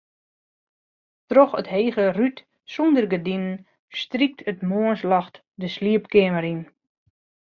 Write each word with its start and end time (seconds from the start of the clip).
Troch 1.29 1.53
it 1.59 1.71
hege 1.73 2.05
rút 2.17 2.37
sûnder 2.73 3.05
gerdinen 3.11 3.57
strykt 3.99 4.39
it 4.51 4.59
moarnsljocht 4.69 5.35
de 5.59 5.67
sliepkeamer 5.75 6.45
yn. 6.53 6.61